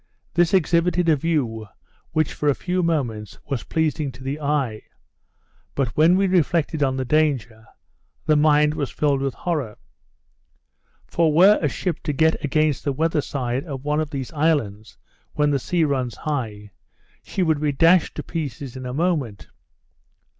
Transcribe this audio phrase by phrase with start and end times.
[0.33, 1.67] This exhibited a view
[2.11, 4.81] which for a few moments was pleasing to the eye;
[5.75, 7.67] but when we reflected on the danger,
[8.25, 9.77] the mind was filled with horror.
[11.05, 14.97] For were a ship to get against the weather side of one of these islands
[15.33, 16.71] when the sea runs high,
[17.21, 19.49] she would be dashed to pieces in a moment.